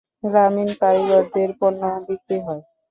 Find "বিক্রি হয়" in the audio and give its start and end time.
2.07-2.63